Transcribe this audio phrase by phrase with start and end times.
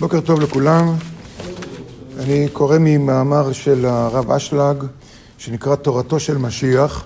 [0.00, 0.94] בוקר טוב לכולם.
[2.18, 4.84] אני קורא ממאמר של הרב אשלג,
[5.38, 7.04] שנקרא תורתו של משיח.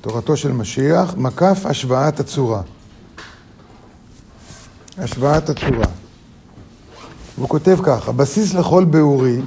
[0.00, 2.62] תורתו של משיח, מקף השוואת הצורה.
[4.98, 5.86] השוואת הצורה.
[7.36, 9.40] והוא כותב כך, הבסיס לכל ביאורי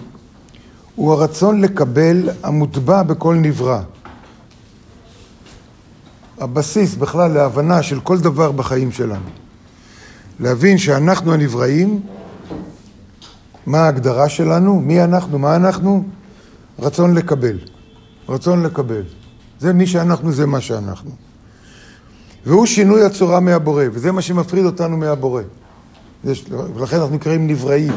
[0.96, 3.82] הוא הרצון לקבל המוטבע בכל נברא.
[6.38, 9.39] הבסיס בכלל להבנה של כל דבר בחיים שלנו.
[10.40, 12.02] להבין שאנחנו הנבראים,
[13.66, 16.04] מה ההגדרה שלנו, מי אנחנו, מה אנחנו,
[16.80, 17.58] רצון לקבל.
[18.30, 19.04] רצון לקבל.
[19.60, 21.12] זה מי שאנחנו, זה מה שאנחנו.
[22.46, 25.42] והוא שינוי הצורה מהבורא, וזה מה שמפריד אותנו מהבורא.
[26.26, 26.46] יש,
[26.76, 27.94] ולכן אנחנו נקראים נבראים.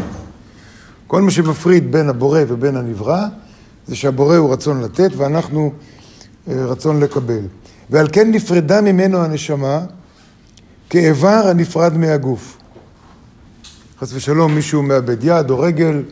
[1.06, 3.26] כל מה שמפריד בין הבורא ובין הנברא,
[3.86, 5.72] זה שהבורא הוא רצון לתת ואנחנו
[6.48, 7.42] אה, רצון לקבל.
[7.90, 9.80] ועל כן נפרדה ממנו הנשמה
[10.92, 12.58] כאיבר הנפרד מהגוף.
[14.00, 16.02] חס ושלום מישהו מאבד יד או רגל,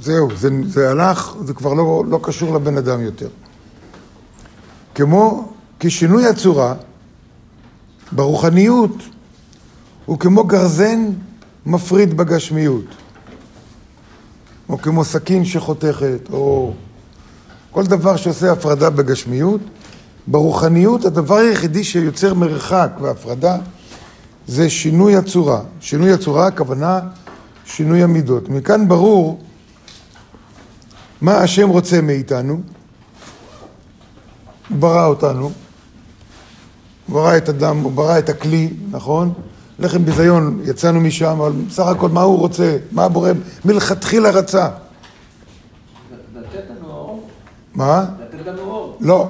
[0.00, 3.28] זהו, זה, זה הלך, זה כבר לא, לא קשור לבן אדם יותר.
[4.94, 6.74] כמו, כי שינוי הצורה
[8.12, 8.96] ברוחניות
[10.06, 11.10] הוא כמו גרזן
[11.66, 12.84] מפריד בגשמיות.
[14.68, 16.72] או כמו סכין שחותכת, או
[17.70, 19.60] כל דבר שעושה הפרדה בגשמיות.
[20.26, 23.56] ברוחניות הדבר היחידי שיוצר מרחק והפרדה
[24.46, 25.60] זה שינוי הצורה.
[25.80, 27.00] שינוי הצורה, הכוונה
[27.64, 28.48] שינוי המידות.
[28.48, 29.40] מכאן ברור
[31.20, 32.60] מה השם רוצה מאיתנו.
[34.68, 35.52] הוא ברא אותנו, הוא
[37.08, 39.32] ברא את הדם, הוא ברא את הכלי, נכון?
[39.78, 42.76] לחם ביזיון, יצאנו משם, אבל בסך הכל מה הוא רוצה?
[42.92, 43.30] מה הבורא
[43.64, 44.68] מלכתחילה רצה?
[46.36, 47.28] לתת לנו אור?
[47.74, 48.04] מה?
[48.20, 48.98] לתת לנו אור?
[49.00, 49.28] לא.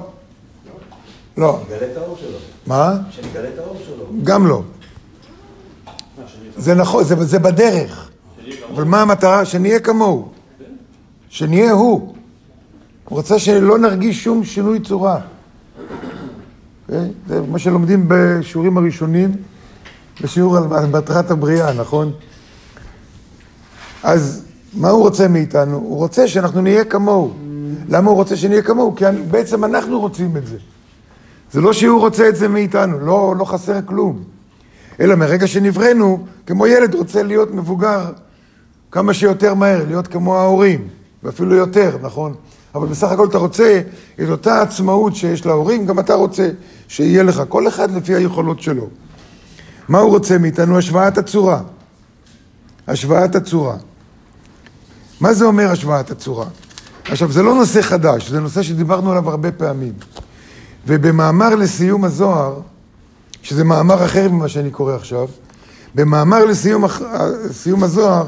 [1.37, 1.59] לא.
[1.67, 2.37] שנגלה את האור שלו.
[2.67, 2.97] מה?
[3.09, 4.05] שנגלה את האור שלו.
[4.23, 4.61] גם לא.
[6.57, 8.09] זה נכון, זה, זה בדרך.
[8.73, 9.45] אבל מה המטרה?
[9.45, 10.29] שנהיה כמוהו.
[11.29, 12.15] שנהיה הוא.
[13.09, 15.19] הוא רצה שלא נרגיש שום שינוי צורה.
[16.91, 17.05] אה?
[17.27, 19.31] זה מה שלומדים בשיעורים הראשונים,
[20.21, 22.11] בשיעור על מטרת הבריאה, נכון?
[24.03, 25.77] אז מה הוא רוצה מאיתנו?
[25.77, 27.33] הוא רוצה שאנחנו נהיה כמוהו.
[27.89, 28.95] למה הוא רוצה שנהיה כמוהו?
[28.95, 30.57] כי בעצם אנחנו רוצים את זה.
[31.55, 34.23] זה לא שהוא רוצה את זה מאיתנו, לא, לא חסר כלום.
[34.99, 38.11] אלא מרגע שנבראנו, כמו ילד רוצה להיות מבוגר
[38.91, 40.87] כמה שיותר מהר, להיות כמו ההורים,
[41.23, 42.33] ואפילו יותר, נכון?
[42.75, 43.81] אבל בסך הכל אתה רוצה
[44.23, 46.49] את אותה עצמאות שיש להורים, גם אתה רוצה
[46.87, 48.87] שיהיה לך, כל אחד לפי היכולות שלו.
[49.87, 50.77] מה הוא רוצה מאיתנו?
[50.77, 51.61] השוואת הצורה.
[52.87, 53.75] השוואת הצורה.
[55.21, 56.45] מה זה אומר השוואת הצורה?
[57.05, 59.93] עכשיו, זה לא נושא חדש, זה נושא שדיברנו עליו הרבה פעמים.
[60.87, 62.59] ובמאמר לסיום הזוהר,
[63.41, 65.27] שזה מאמר אחר ממה שאני קורא עכשיו,
[65.95, 66.83] במאמר לסיום
[67.51, 68.25] סיום הזוהר,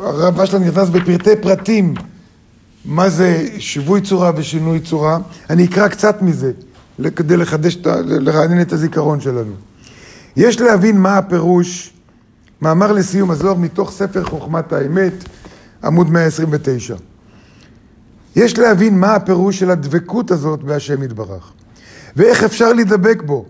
[0.00, 1.94] הרב אשלן נכנס בפרטי פרטים
[2.84, 5.18] מה זה שיווי צורה ושינוי צורה.
[5.50, 6.52] אני אקרא קצת מזה,
[7.16, 9.52] כדי לחדש, לרענן את הזיכרון שלנו.
[10.36, 11.92] יש להבין מה הפירוש,
[12.62, 15.12] מאמר לסיום הזוהר מתוך ספר חוכמת האמת,
[15.84, 16.94] עמוד 129.
[18.36, 21.52] יש להבין מה הפירוש של הדבקות הזאת בהשם יתברך.
[22.16, 23.44] ואיך אפשר להידבק בו?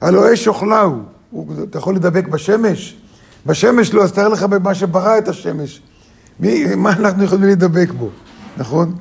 [0.00, 1.02] הלא אש אוכלה הוא.
[1.62, 2.96] אתה יכול להידבק בשמש?
[3.46, 5.82] בשמש לא, אז תאר לך במה שברא את השמש.
[6.40, 8.10] מי, מה אנחנו יכולים להידבק בו,
[8.56, 8.94] נכון?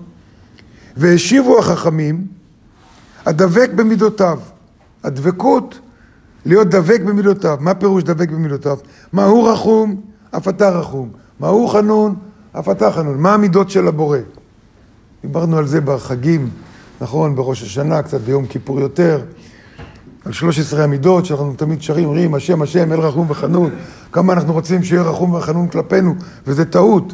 [0.98, 2.28] והשיבו החכמים,
[3.26, 4.40] הדבק במידותיו.
[5.04, 5.80] הדבקות,
[6.46, 7.58] להיות דבק במידותיו.
[7.60, 8.78] מה פירוש דבק במידותיו?
[9.14, 10.02] מה הוא רחום,
[10.32, 11.10] אף אתה רחום.
[11.40, 12.16] מה הוא חנון,
[12.60, 13.18] אף אתה חנון.
[13.18, 14.18] מה המידות של הבורא?
[15.22, 16.50] דיברנו על זה בחגים.
[17.02, 19.22] נכון, בראש השנה, קצת ביום כיפור יותר,
[20.26, 23.72] על 13 המידות שאנחנו תמיד שרים, אומרים, השם, השם, אל רחום וחנון,
[24.12, 26.16] כמה אנחנו רוצים שיהיה רחום וחנון כלפינו,
[26.48, 27.14] וזה טעות.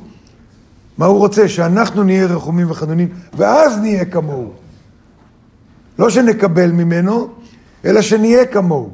[0.98, 1.48] מה הוא רוצה?
[1.48, 3.08] שאנחנו נהיה רחומים וחנונים,
[3.38, 4.52] ואז נהיה כמוהו.
[6.00, 7.28] לא שנקבל ממנו,
[7.86, 8.90] אלא שנהיה כמוהו.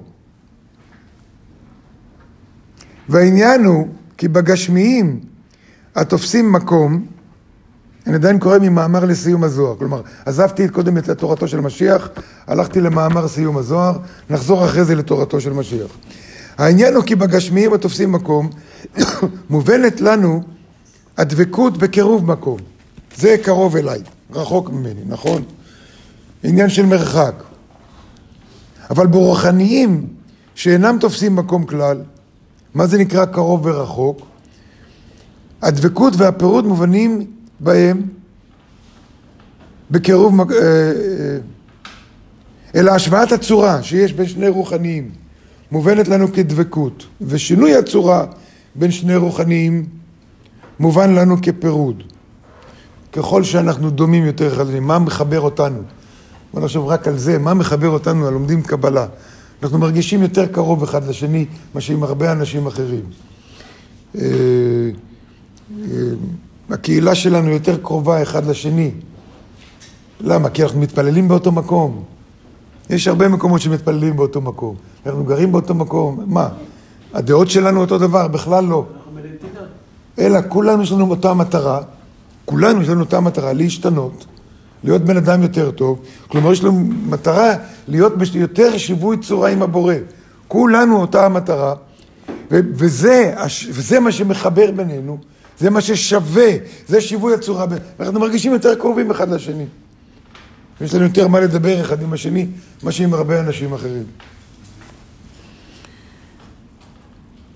[3.10, 3.88] והעניין הוא,
[4.18, 5.20] כי בגשמיים
[5.96, 7.06] התופסים מקום,
[8.08, 9.76] אני עדיין קורא ממאמר לסיום הזוהר.
[9.78, 12.10] כלומר, עזבתי קודם את תורתו של משיח,
[12.48, 13.98] הלכתי למאמר סיום הזוהר,
[14.30, 15.92] נחזור אחרי זה לתורתו של משיח.
[16.58, 18.50] העניין הוא כי בגשמיים התופסים מקום,
[19.50, 20.44] מובנת לנו
[21.18, 22.58] הדבקות בקירוב מקום.
[23.18, 24.02] זה קרוב אליי,
[24.32, 25.44] רחוק ממני, נכון?
[26.44, 27.44] עניין של מרחק.
[28.90, 30.08] אבל ברוחניים
[30.56, 32.02] שאינם תופסים מקום כלל,
[32.74, 34.22] מה זה נקרא קרוב ורחוק?
[35.62, 37.26] הדבקות והפירוד מובנים
[39.92, 41.38] בקירוב, אה, אה,
[42.76, 45.10] אלא השוואת הצורה שיש בין שני רוחניים
[45.72, 48.26] מובנת לנו כדבקות, ושינוי הצורה
[48.76, 49.86] בין שני רוחניים
[50.80, 52.04] מובן לנו כפירוד.
[53.14, 55.82] ככל שאנחנו דומים יותר אחד לשני, מה מחבר אותנו?
[56.54, 59.06] בוא נחשוב רק על זה, מה מחבר אותנו הלומדים קבלה.
[59.64, 63.04] אנחנו מרגישים יותר קרוב אחד לשני מאשר עם הרבה אנשים אחרים.
[66.74, 68.92] הקהילה שלנו יותר קרובה אחד לשני.
[70.22, 70.50] למה?
[70.50, 72.04] כי אנחנו מתפללים באותו מקום.
[72.90, 74.76] יש הרבה מקומות שמתפללים באותו מקום.
[75.06, 76.20] אנחנו גרים באותו מקום.
[76.26, 76.50] מה?
[77.14, 78.28] הדעות שלנו אותו דבר?
[78.28, 78.86] בכלל לא.
[80.20, 81.82] אלא כולנו יש לנו אותה מטרה,
[82.46, 84.26] כולנו יש לנו אותה מטרה, להשתנות,
[84.84, 86.00] להיות בן אדם יותר טוב.
[86.28, 87.54] כלומר, יש לנו מטרה
[87.88, 89.96] להיות ביותר שיווי צורה עם הבורא.
[90.48, 91.76] כולנו אותה המטרה,
[92.52, 93.34] וזה,
[93.70, 95.18] וזה מה שמחבר בינינו,
[95.62, 96.52] זה מה ששווה,
[96.88, 97.66] זה שיווי הצורה.
[98.00, 99.66] אנחנו מרגישים יותר קרובים אחד לשני.
[100.82, 102.48] יש לנו יותר מה לדבר אחד עם השני,
[102.84, 104.04] מאשר עם הרבה אנשים אחרים.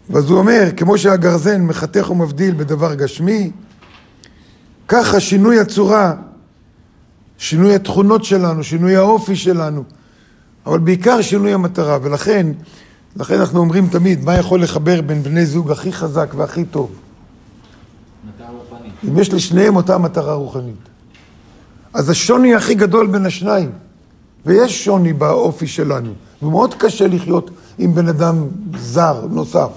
[0.09, 3.51] ואז הוא אומר, כמו שהגרזן מחתך ומבדיל בדבר גשמי,
[4.87, 6.13] ככה שינוי הצורה,
[7.37, 9.83] שינוי התכונות שלנו, שינוי האופי שלנו,
[10.65, 12.47] אבל בעיקר שינוי המטרה, ולכן,
[13.15, 17.04] לכן אנחנו אומרים תמיד, מה יכול לחבר בין בני זוג הכי חזק והכי טוב?
[19.07, 20.75] אם יש לשניהם אותה מטרה רוחנית.
[21.93, 23.71] אז השוני הכי גדול בין השניים,
[24.45, 28.47] ויש שוני באופי שלנו, ומאוד קשה לחיות עם בן אדם
[28.77, 29.69] זר, נוסף.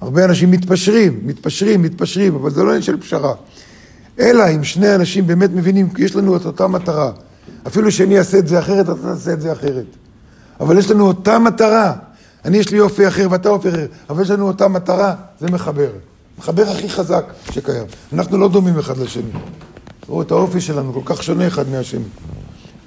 [0.00, 3.34] הרבה אנשים מתפשרים, מתפשרים, מתפשרים, אבל זה לא עניין של פשרה.
[4.18, 7.10] אלא אם שני אנשים באמת מבינים, יש לנו את אותה מטרה.
[7.66, 9.86] אפילו שאני אעשה את זה אחרת, אתה תעשה את זה אחרת.
[10.60, 11.92] אבל יש לנו אותה מטרה.
[12.44, 15.90] אני יש לי אופי אחר ואתה אופי אחר, אבל יש לנו אותה מטרה, זה מחבר.
[16.42, 17.84] מחבר הכי חזק שקיים.
[18.12, 19.30] אנחנו לא דומים אחד לשני.
[20.00, 22.04] תראו את האופי שלנו, כל כך שונה אחד מהשני.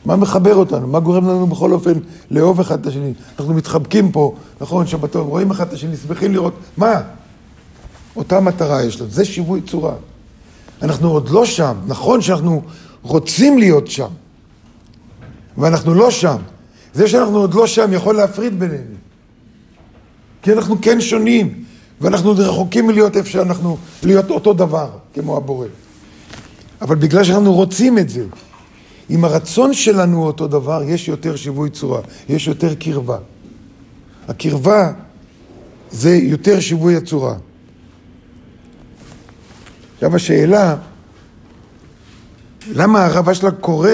[0.06, 0.88] מה מחבר אותנו?
[0.88, 1.94] מה גורם לנו בכל אופן
[2.31, 3.13] לאהוב אחד את השני?
[3.40, 6.54] אנחנו מתחבקים פה, נכון, שבתון, רואים אחד את השני, שמחים לראות.
[6.78, 7.02] מה?
[8.16, 9.94] אותה מטרה יש לנו, זה שיווי צורה.
[10.81, 12.62] אנחנו עוד לא שם, נכון שאנחנו
[13.01, 14.10] רוצים להיות שם,
[15.58, 16.38] ואנחנו לא שם.
[16.94, 18.96] זה שאנחנו עוד לא שם יכול להפריד בינינו.
[20.42, 21.65] כי אנחנו כן שונים,
[22.02, 25.68] ואנחנו עוד רחוקים מלהיות איפה שאנחנו, להיות אותו דבר, כמו הבורא.
[26.82, 28.26] אבל בגלל שאנחנו רוצים את זה,
[29.10, 33.18] אם הרצון שלנו הוא אותו דבר, יש יותר שיווי צורה, יש יותר קרבה.
[34.28, 34.92] הקרבה
[35.92, 37.36] זה יותר שיווי הצורה.
[39.96, 40.76] עכשיו השאלה,
[42.74, 43.90] למה הרב אשלג קורא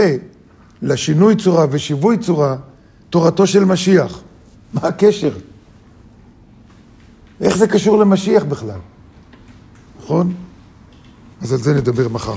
[0.81, 2.55] לשינוי צורה ושיווי צורה
[3.09, 4.21] תורתו של משיח?
[4.73, 5.31] מה הקשר?
[7.41, 8.79] איך זה קשור למשיח בכלל?
[10.03, 10.33] נכון?
[11.41, 12.35] אז על זה נדבר מחר.